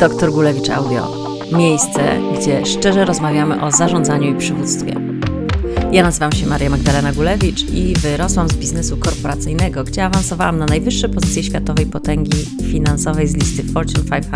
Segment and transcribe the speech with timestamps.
[0.00, 1.08] Dr Gulewicz Audio.
[1.52, 2.00] Miejsce,
[2.38, 4.94] gdzie szczerze rozmawiamy o zarządzaniu i przywództwie.
[5.92, 11.08] Ja nazywam się Maria Magdalena Gulewicz i wyrosłam z biznesu korporacyjnego, gdzie awansowałam na najwyższe
[11.08, 14.32] pozycje światowej potęgi finansowej z listy Fortune 500.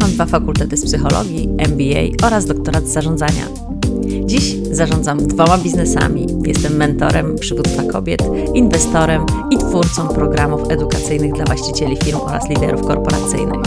[0.00, 3.48] Mam dwa fakultety z psychologii, MBA oraz doktorat z zarządzania.
[4.24, 6.26] Dziś zarządzam dwoma biznesami.
[6.46, 8.22] Jestem mentorem przywództwa kobiet,
[8.54, 13.62] inwestorem i twórcą programów edukacyjnych dla właścicieli firm oraz liderów korporacyjnych.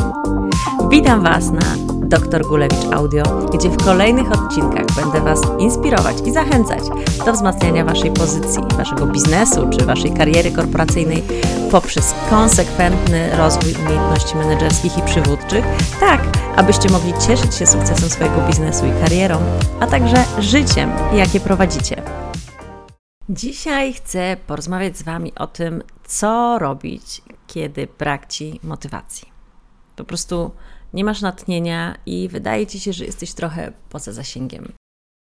[0.91, 1.75] Witam Was na
[2.07, 3.23] Dr Gulewicz Audio,
[3.53, 6.79] gdzie w kolejnych odcinkach będę Was inspirować i zachęcać
[7.25, 11.23] do wzmacniania Waszej pozycji, Waszego biznesu czy Waszej kariery korporacyjnej
[11.71, 15.65] poprzez konsekwentny rozwój umiejętności menedżerskich i przywódczych,
[15.99, 16.21] tak
[16.55, 19.39] abyście mogli cieszyć się sukcesem swojego biznesu i karierą,
[19.79, 22.01] a także życiem, jakie prowadzicie.
[23.29, 29.31] Dzisiaj chcę porozmawiać z Wami o tym, co robić, kiedy brak Ci motywacji.
[29.95, 30.51] Po prostu
[30.93, 34.73] nie masz natchnienia i wydaje ci się, że jesteś trochę poza zasięgiem.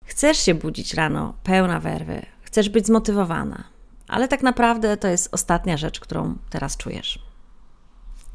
[0.05, 3.63] Chcesz się budzić rano pełna werwy, chcesz być zmotywowana,
[4.07, 7.19] ale tak naprawdę to jest ostatnia rzecz, którą teraz czujesz.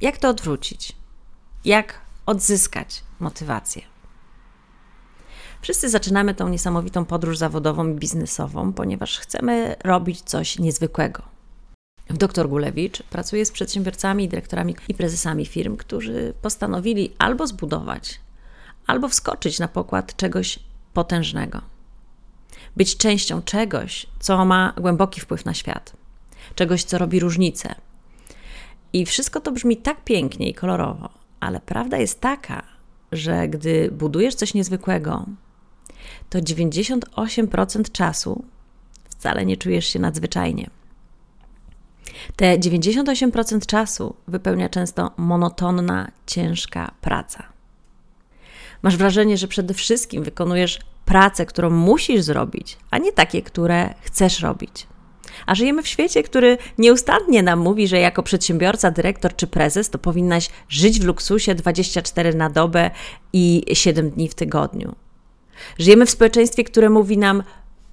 [0.01, 0.97] Jak to odwrócić?
[1.65, 3.83] Jak odzyskać motywację?
[5.61, 11.23] Wszyscy zaczynamy tą niesamowitą podróż zawodową i biznesową, ponieważ chcemy robić coś niezwykłego
[12.19, 18.21] Dr Gulewicz pracuję z przedsiębiorcami, dyrektorami i prezesami firm, którzy postanowili albo zbudować,
[18.87, 20.59] albo wskoczyć na pokład czegoś
[20.95, 21.61] potężnego.
[22.77, 25.93] Być częścią czegoś, co ma głęboki wpływ na świat,
[26.55, 27.75] czegoś, co robi różnicę.
[28.93, 31.09] I wszystko to brzmi tak pięknie i kolorowo,
[31.41, 32.63] ale prawda jest taka,
[33.13, 35.27] że gdy budujesz coś niezwykłego,
[36.31, 38.45] to 98% czasu
[39.09, 40.71] wcale nie czujesz się nadzwyczajnie.
[42.37, 47.45] Te 98% czasu wypełnia często monotonna, ciężka praca.
[48.83, 54.41] Masz wrażenie, że przede wszystkim wykonujesz pracę, którą musisz zrobić, a nie takie, które chcesz
[54.41, 54.87] robić.
[55.47, 59.99] A żyjemy w świecie, który nieustannie nam mówi, że jako przedsiębiorca, dyrektor czy prezes to
[59.99, 62.91] powinnaś żyć w luksusie 24 na dobę
[63.33, 64.95] i 7 dni w tygodniu.
[65.79, 67.43] Żyjemy w społeczeństwie, które mówi nam: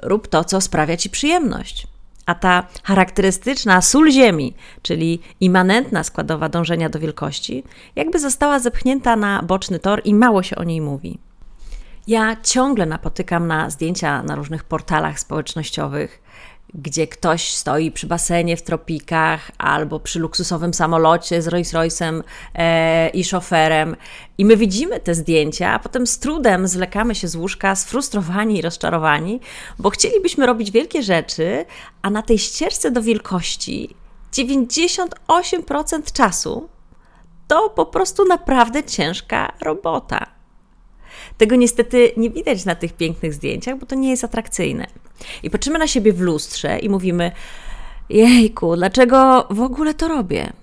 [0.04, 1.88] rób to, co sprawia ci przyjemność
[2.30, 7.64] a ta charakterystyczna sól ziemi, czyli immanentna składowa dążenia do wielkości,
[7.96, 11.20] jakby została zepchnięta na boczny tor i mało się o niej mówi.
[12.08, 16.22] Ja ciągle napotykam na zdjęcia na różnych portalach społecznościowych
[16.74, 22.24] gdzie ktoś stoi przy basenie w tropikach albo przy luksusowym samolocie z Rolls Royce'em
[22.56, 23.96] e, i szoferem.
[24.38, 28.62] I my widzimy te zdjęcia, a potem z trudem zwlekamy się z łóżka, sfrustrowani i
[28.62, 29.40] rozczarowani,
[29.80, 31.66] bo chcielibyśmy robić wielkie rzeczy,
[32.02, 33.96] a na tej ścieżce do wielkości
[34.34, 36.70] 98% czasu
[37.48, 40.26] to po prostu naprawdę ciężka robota.
[41.38, 44.88] Tego niestety nie widać na tych pięknych zdjęciach, bo to nie jest atrakcyjne.
[45.44, 47.32] I patrzymy na siebie w lustrze i mówimy:
[48.10, 50.54] Jejku, dlaczego w ogóle to robię?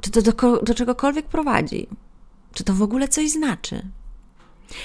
[0.00, 1.86] Czy to do, do czegokolwiek prowadzi?
[2.54, 3.82] Czy to w ogóle coś znaczy?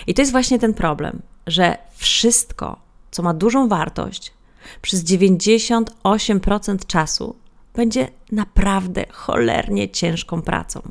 [0.07, 2.79] I to jest właśnie ten problem, że wszystko,
[3.11, 4.33] co ma dużą wartość,
[4.81, 7.35] przez 98% czasu
[7.75, 10.81] będzie naprawdę cholernie ciężką pracą.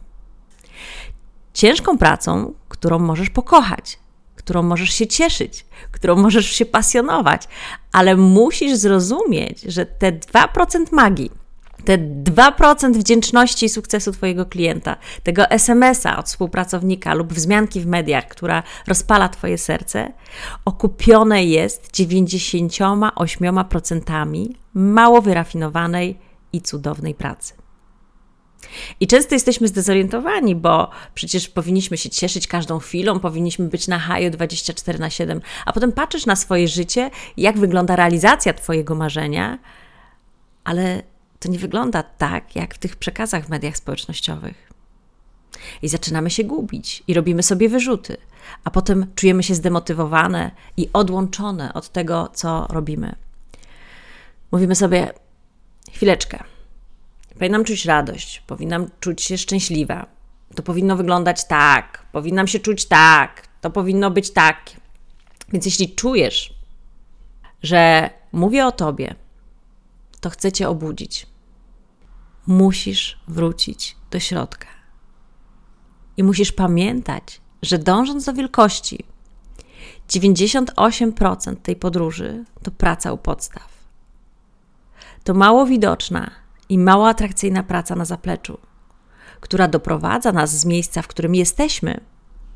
[1.54, 3.98] Ciężką pracą, którą możesz pokochać,
[4.48, 7.42] którą możesz się cieszyć, którą możesz się pasjonować,
[7.92, 11.30] ale musisz zrozumieć, że te 2% magii,
[11.84, 18.28] te 2% wdzięczności i sukcesu Twojego klienta, tego SMS-a od współpracownika lub wzmianki w mediach,
[18.28, 20.12] która rozpala Twoje serce,
[20.64, 26.18] okupione jest 98% mało wyrafinowanej
[26.52, 27.54] i cudownej pracy.
[29.00, 34.30] I często jesteśmy zdezorientowani, bo przecież powinniśmy się cieszyć każdą chwilą, powinniśmy być na haju
[34.30, 39.58] 24 na 7, a potem patrzysz na swoje życie, jak wygląda realizacja Twojego marzenia,
[40.64, 41.02] ale
[41.40, 44.72] to nie wygląda tak, jak w tych przekazach w mediach społecznościowych.
[45.82, 48.16] I zaczynamy się gubić i robimy sobie wyrzuty,
[48.64, 53.14] a potem czujemy się zdemotywowane i odłączone od tego, co robimy.
[54.52, 55.12] Mówimy sobie:
[55.92, 56.57] chwileczkę
[57.34, 60.06] Powinnam czuć radość, powinnam czuć się szczęśliwa.
[60.54, 64.70] To powinno wyglądać tak, powinnam się czuć tak, to powinno być tak.
[65.52, 66.54] Więc jeśli czujesz,
[67.62, 69.14] że mówię o tobie,
[70.20, 71.26] to chcę cię obudzić.
[72.46, 74.68] Musisz wrócić do środka.
[76.16, 79.04] I musisz pamiętać, że dążąc do wielkości,
[80.08, 83.68] 98% tej podróży to praca u podstaw.
[85.24, 86.30] To mało widoczna,
[86.68, 88.58] i mało atrakcyjna praca na zapleczu,
[89.40, 92.00] która doprowadza nas z miejsca, w którym jesteśmy,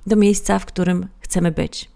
[0.07, 1.93] do miejsca, w którym chcemy być.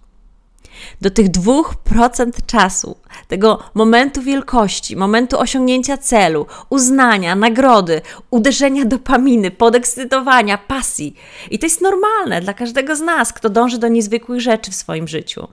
[1.00, 2.96] Do tych 2% czasu,
[3.28, 11.14] tego momentu wielkości, momentu osiągnięcia celu, uznania, nagrody, uderzenia dopaminy, podekscytowania, pasji.
[11.50, 15.08] I to jest normalne dla każdego z nas, kto dąży do niezwykłych rzeczy w swoim
[15.08, 15.48] życiu.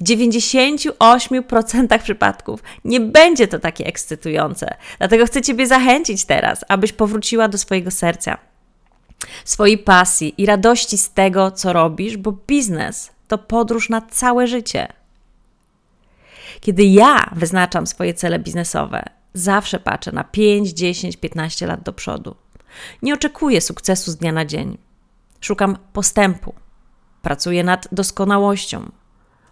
[0.00, 4.74] W 98% przypadków nie będzie to takie ekscytujące.
[4.98, 8.38] Dlatego chcę Ciebie zachęcić teraz, abyś powróciła do swojego serca,
[9.44, 14.88] swojej pasji i radości z tego, co robisz, bo biznes to podróż na całe życie.
[16.60, 19.04] Kiedy ja wyznaczam swoje cele biznesowe,
[19.34, 22.36] zawsze patrzę na 5, 10, 15 lat do przodu.
[23.02, 24.78] Nie oczekuję sukcesu z dnia na dzień.
[25.40, 26.54] Szukam postępu.
[27.22, 28.90] Pracuję nad doskonałością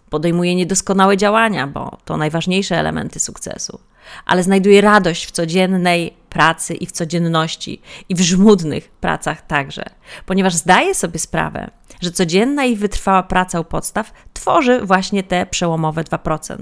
[0.09, 3.79] podejmuje niedoskonałe działania, bo to najważniejsze elementy sukcesu,
[4.25, 9.83] ale znajduje radość w codziennej pracy i w codzienności, i w żmudnych pracach także,
[10.25, 11.71] ponieważ zdaje sobie sprawę,
[12.01, 16.57] że codzienna i wytrwała praca u podstaw tworzy właśnie te przełomowe 2%.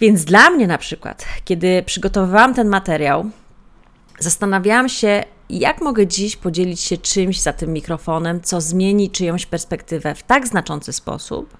[0.00, 3.30] Więc dla mnie na przykład, kiedy przygotowywałam ten materiał,
[4.18, 10.14] zastanawiałam się, jak mogę dziś podzielić się czymś za tym mikrofonem, co zmieni czyjąś perspektywę
[10.14, 11.56] w tak znaczący sposób,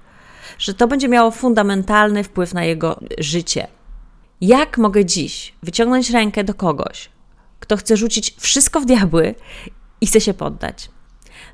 [0.58, 3.66] że to będzie miało fundamentalny wpływ na jego życie.
[4.40, 7.10] Jak mogę dziś wyciągnąć rękę do kogoś,
[7.60, 9.34] kto chce rzucić wszystko w diabły
[10.00, 10.90] i chce się poddać?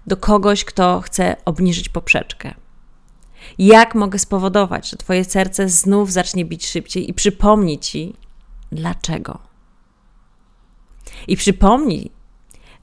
[0.06, 2.54] Do kogoś, kto chce obniżyć poprzeczkę?
[3.58, 8.14] Jak mogę spowodować, że Twoje serce znów zacznie bić szybciej i przypomni Ci,
[8.72, 9.38] dlaczego?
[11.28, 12.10] I przypomnij,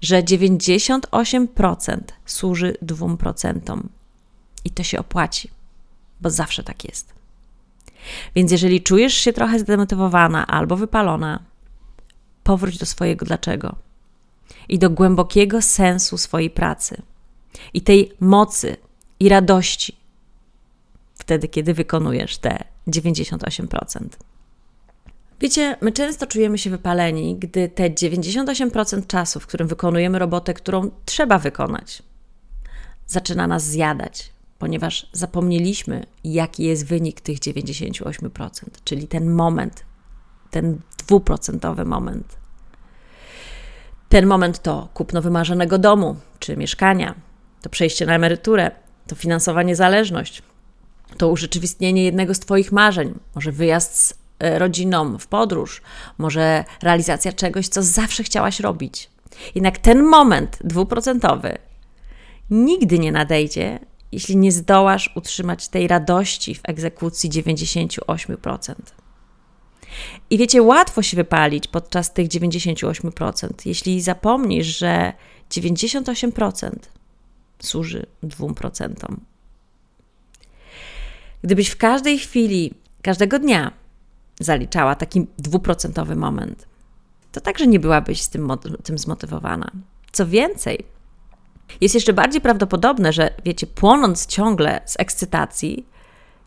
[0.02, 3.82] że 98% służy 2%.
[4.66, 5.50] I to się opłaci,
[6.22, 7.14] bo zawsze tak jest.
[8.36, 11.44] Więc jeżeli czujesz się trochę zdemotywowana albo wypalona,
[12.44, 13.76] powróć do swojego dlaczego
[14.70, 17.02] i do głębokiego sensu swojej pracy
[17.74, 18.78] i tej mocy
[19.20, 20.02] i radości
[21.32, 24.06] wtedy, kiedy wykonujesz te 98%.
[25.42, 30.92] Wiecie, my często czujemy się wypaleni, gdy te 98% czasu, w którym wykonujemy robotę, którą
[31.06, 32.04] trzeba wykonać,
[33.08, 38.50] zaczyna nas zjadać, ponieważ zapomnieliśmy, jaki jest wynik tych 98%,
[38.84, 39.86] czyli ten moment,
[40.52, 42.38] ten dwuprocentowy moment.
[44.10, 47.16] Ten moment to kupno wymarzonego domu czy mieszkania,
[47.62, 48.72] to przejście na emeryturę,
[49.08, 50.44] to finansowa niezależność,
[51.18, 55.82] to urzeczywistnienie jednego z Twoich marzeń, może wyjazd z rodziną w podróż,
[56.18, 59.10] może realizacja czegoś, co zawsze chciałaś robić.
[59.56, 61.58] Jednak ten moment dwuprocentowy
[62.50, 63.80] nigdy nie nadejdzie,
[64.12, 68.76] jeśli nie zdołasz utrzymać tej radości w egzekucji 98%.
[70.30, 75.14] I wiecie, łatwo się wypalić podczas tych 98%, jeśli zapomnisz, że
[75.52, 76.72] 98%
[77.60, 78.94] służy 2%.
[81.44, 83.72] Gdybyś w każdej chwili, każdego dnia
[84.40, 86.68] zaliczała taki dwuprocentowy moment,
[87.32, 88.52] to także nie byłabyś z tym,
[88.84, 89.72] tym zmotywowana.
[90.12, 90.86] Co więcej,
[91.82, 95.86] jest jeszcze bardziej prawdopodobne, że wiecie, płonąc ciągle z ekscytacji,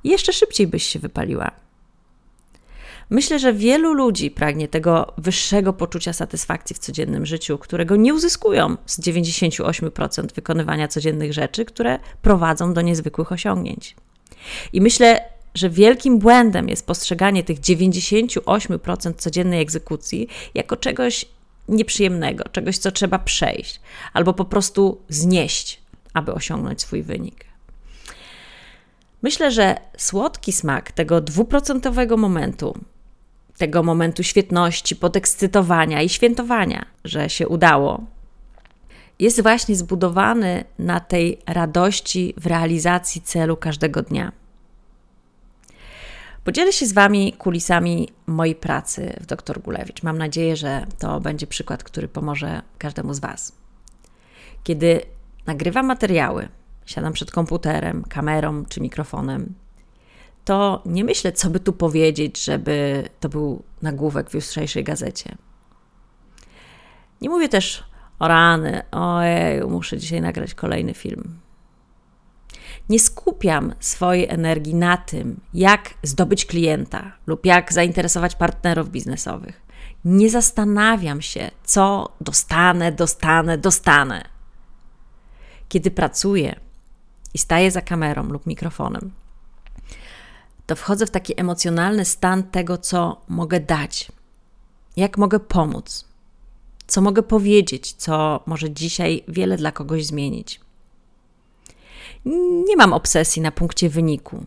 [0.04, 1.50] jeszcze szybciej byś się wypaliła.
[3.10, 8.76] Myślę, że wielu ludzi pragnie tego wyższego poczucia satysfakcji w codziennym życiu, którego nie uzyskują
[8.86, 13.96] z 98% wykonywania codziennych rzeczy, które prowadzą do niezwykłych osiągnięć.
[14.72, 21.26] I myślę, że wielkim błędem jest postrzeganie tych 98% codziennej egzekucji jako czegoś
[21.68, 23.80] nieprzyjemnego, czegoś, co trzeba przejść
[24.12, 25.80] albo po prostu znieść,
[26.14, 27.44] aby osiągnąć swój wynik.
[29.22, 32.78] Myślę, że słodki smak tego dwuprocentowego momentu,
[33.56, 38.04] tego momentu świetności, podekscytowania i świętowania, że się udało,
[39.18, 44.32] jest właśnie zbudowany na tej radości w realizacji celu każdego dnia.
[46.44, 49.60] Podzielę się z Wami kulisami mojej pracy w Dr.
[49.60, 50.02] Gulewicz.
[50.02, 53.52] Mam nadzieję, że to będzie przykład, który pomoże każdemu z Was.
[54.64, 55.00] Kiedy
[55.46, 56.48] nagrywam materiały,
[56.86, 59.54] siadam przed komputerem, kamerą czy mikrofonem,
[60.44, 65.34] to nie myślę, co by tu powiedzieć, żeby to był nagłówek w jutrzejszej gazecie.
[67.20, 67.84] Nie mówię też
[68.18, 71.43] o rany, ojej, muszę dzisiaj nagrać kolejny film
[72.88, 79.62] nie skupiam swojej energii na tym, jak zdobyć klienta lub jak zainteresować partnerów biznesowych.
[80.04, 84.24] Nie zastanawiam się, co dostanę, dostanę, dostanę.
[85.68, 86.60] Kiedy pracuję
[87.34, 89.12] i staję za kamerą lub mikrofonem,
[90.66, 94.12] to wchodzę w taki emocjonalny stan tego, co mogę dać,
[94.96, 96.08] jak mogę pomóc,
[96.86, 100.63] co mogę powiedzieć, co może dzisiaj wiele dla kogoś zmienić.
[102.66, 104.44] Nie mam obsesji na punkcie wyniku.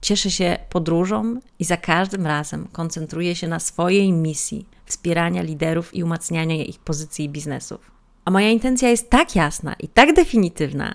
[0.00, 6.02] Cieszę się podróżą i za każdym razem koncentruję się na swojej misji wspierania liderów i
[6.02, 7.90] umacniania ich pozycji i biznesów.
[8.24, 10.94] A moja intencja jest tak jasna i tak definitywna,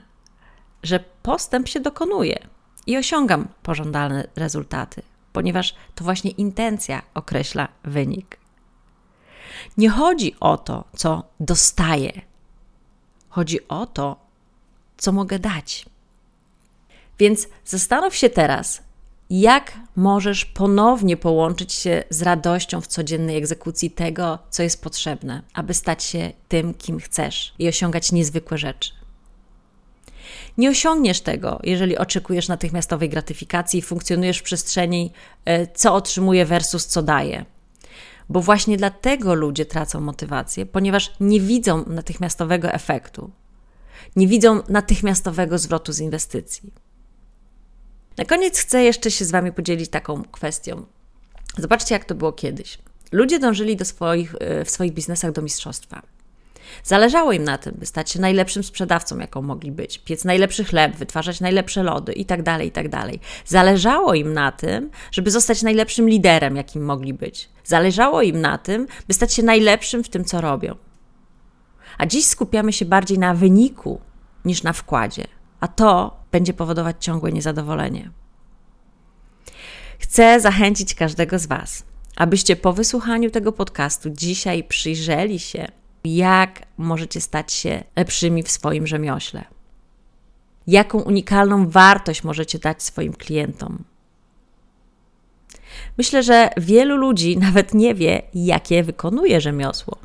[0.84, 2.48] że postęp się dokonuje
[2.88, 5.02] i osiągam pożądane rezultaty,
[5.34, 8.40] ponieważ to właśnie intencja określa wynik.
[9.78, 12.22] Nie chodzi o to, co dostaję,
[13.30, 14.20] chodzi o to,
[14.98, 15.86] co mogę dać.
[17.20, 18.82] Więc zastanów się teraz,
[19.30, 25.74] jak możesz ponownie połączyć się z radością w codziennej egzekucji tego, co jest potrzebne, aby
[25.74, 28.92] stać się tym, kim chcesz i osiągać niezwykłe rzeczy.
[30.58, 35.12] Nie osiągniesz tego, jeżeli oczekujesz natychmiastowej gratyfikacji i funkcjonujesz w przestrzeni,
[35.46, 37.46] e, co otrzymuję versus co daję.
[38.30, 43.32] Bo właśnie dlatego ludzie tracą motywację, ponieważ nie widzą natychmiastowego efektu,
[44.16, 46.72] nie widzą natychmiastowego zwrotu z inwestycji.
[48.20, 50.86] Na koniec chcę jeszcze się z Wami podzielić taką kwestią.
[51.58, 52.78] Zobaczcie, jak to było kiedyś.
[53.12, 56.02] Ludzie dążyli do swoich, e, w swoich biznesach do mistrzostwa.
[56.84, 60.96] Zależało im na tym, by stać się najlepszym sprzedawcą, jaką mogli być, piec najlepszy chleb,
[60.96, 62.90] wytwarzać najlepsze lody itd., tak itd.
[62.90, 67.50] Tak Zależało im na tym, żeby zostać najlepszym liderem, jakim mogli być.
[67.64, 70.76] Zależało im na tym, by stać się najlepszym w tym, co robią.
[71.98, 74.02] A dziś skupiamy się bardziej na wyniku
[74.46, 75.28] niż na wkładzie,
[75.60, 78.12] a to będzie powodować ciągłe niezadowolenie.
[80.00, 81.84] Chcę zachęcić każdego z Was,
[82.16, 85.68] abyście po wysłuchaniu tego podcastu dzisiaj przyjrzeli się
[86.04, 89.46] jak możecie stać się lepszymi w swoim rzemiośle.
[90.68, 93.84] Jaką unikalną wartość możecie dać swoim klientom.
[95.98, 99.98] Myślę, że wielu ludzi nawet nie wie, jakie wykonuje rzemiosło.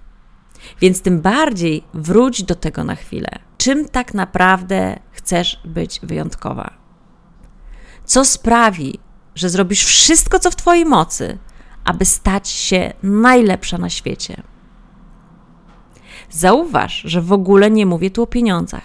[0.80, 3.28] Więc tym bardziej wróć do tego na chwilę.
[3.59, 6.71] Czym tak naprawdę chcesz być wyjątkowa?
[8.04, 8.99] Co sprawi,
[9.35, 11.38] że zrobisz wszystko, co w Twojej mocy,
[11.85, 14.42] aby stać się najlepsza na świecie?
[16.30, 18.85] Zauważ, że w ogóle nie mówię tu o pieniądzach,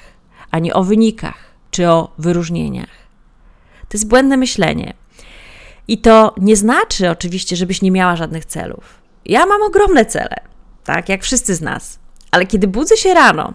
[0.51, 1.38] ani o wynikach,
[1.71, 2.89] czy o wyróżnieniach.
[3.81, 4.93] To jest błędne myślenie.
[5.88, 9.01] I to nie znaczy oczywiście, żebyś nie miała żadnych celów.
[9.25, 10.36] Ja mam ogromne cele,
[10.83, 12.00] tak jak wszyscy z nas.
[12.31, 13.53] Ale kiedy budzę się rano,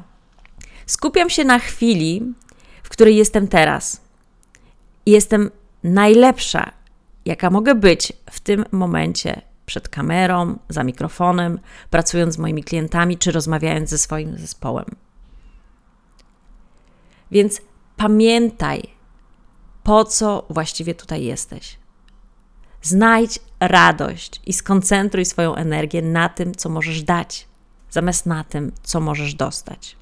[0.86, 2.34] skupiam się na chwili,
[2.82, 4.00] w której jestem teraz.
[5.06, 5.50] Jestem
[5.84, 6.72] najlepsza,
[7.24, 13.32] jaka mogę być w tym momencie przed kamerą, za mikrofonem, pracując z moimi klientami czy
[13.32, 14.86] rozmawiając ze swoim zespołem.
[17.30, 17.62] Więc
[17.96, 18.82] pamiętaj,
[19.82, 21.78] po co właściwie tutaj jesteś.
[22.84, 27.48] Znajdź radość i skoncentruj swoją energię na tym, co możesz dać,
[27.90, 29.96] zamiast na tym, co możesz dostać.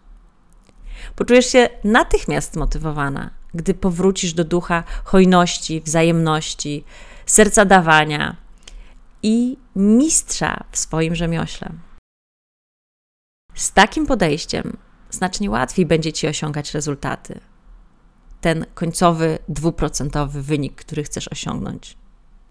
[1.16, 6.84] Poczujesz się natychmiast zmotywowana, gdy powrócisz do ducha hojności, wzajemności,
[7.26, 8.36] serca dawania,
[9.22, 11.72] i mistrza w swoim rzemiośle.
[13.54, 14.76] Z takim podejściem
[15.10, 17.40] znacznie łatwiej będzie Ci osiągać rezultaty.
[18.40, 22.01] Ten końcowy, dwuprocentowy wynik, który chcesz osiągnąć.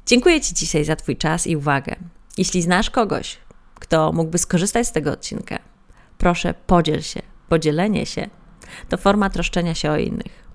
[0.05, 1.95] Dziękuję Ci dzisiaj za Twój czas i uwagę.
[2.37, 3.37] Jeśli znasz kogoś,
[3.75, 5.59] kto mógłby skorzystać z tego odcinka,
[6.17, 7.21] proszę podziel się.
[7.49, 8.29] Podzielenie się
[8.89, 10.51] to forma troszczenia się o innych.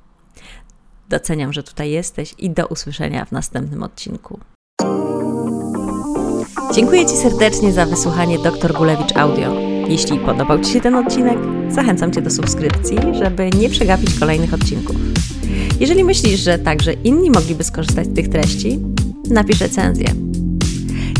[1.08, 4.40] Doceniam, że tutaj jesteś i do usłyszenia w następnym odcinku.
[6.74, 8.72] Dziękuję Ci serdecznie za wysłuchanie Dr.
[8.72, 9.54] Gulewicz Audio.
[9.88, 11.38] Jeśli podobał Ci się ten odcinek,
[11.68, 14.96] zachęcam Cię do subskrypcji, żeby nie przegapić kolejnych odcinków.
[15.80, 18.78] Jeżeli myślisz, że także inni mogliby skorzystać z tych treści,
[19.30, 20.06] napisz recenzję.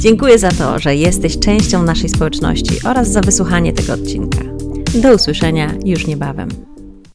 [0.01, 4.41] Dziękuję za to, że jesteś częścią naszej społeczności oraz za wysłuchanie tego odcinka.
[4.95, 6.76] Do usłyszenia już niebawem.